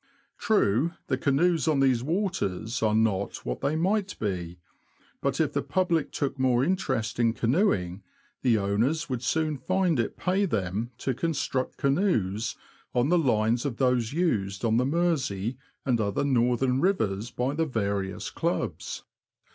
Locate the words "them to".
10.45-11.13